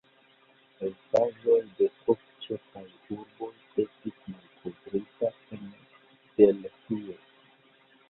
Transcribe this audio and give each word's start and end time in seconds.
Restaĵoj 0.85 1.57
de 1.81 1.89
ok 2.13 2.23
ĉefaj 2.47 2.83
urboj 3.17 3.51
estis 3.85 4.19
malkovrita 4.33 5.33
en 5.61 5.73
Delhio. 6.43 7.25